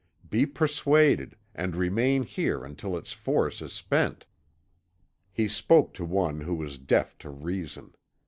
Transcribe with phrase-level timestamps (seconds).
[0.27, 4.25] Be persuaded, and remain here until its force is spent."
[5.31, 7.93] He spoke to one who was deaf to reason.